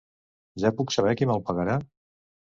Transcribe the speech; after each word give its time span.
Ja 0.63 0.71
puc 0.79 0.95
saber 0.95 1.13
qui 1.21 1.29
me'l 1.33 1.45
pagarà? 1.51 1.79